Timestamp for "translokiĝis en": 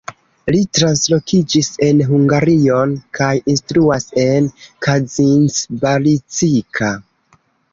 0.77-2.01